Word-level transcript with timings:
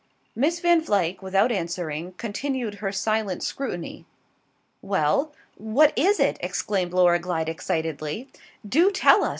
Miss 0.35 0.59
Van 0.59 0.81
Vluyck, 0.83 1.21
without 1.21 1.51
answering, 1.51 2.13
continued 2.13 2.73
her 2.81 2.91
silent 2.91 3.43
scrutiny. 3.43 4.07
"Well, 4.81 5.31
what 5.59 5.93
is 5.95 6.19
it?" 6.19 6.37
exclaimed 6.39 6.91
Laura 6.91 7.19
Glyde 7.19 7.49
excitedly. 7.49 8.27
"Do 8.67 8.89
tell 8.89 9.23
us!" 9.23 9.29